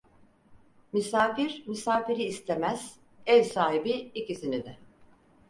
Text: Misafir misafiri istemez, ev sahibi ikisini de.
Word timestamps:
Misafir 0.95 1.53
misafiri 1.67 2.23
istemez, 2.31 2.87
ev 3.35 3.43
sahibi 3.53 4.01
ikisini 4.25 4.65
de. 4.65 4.77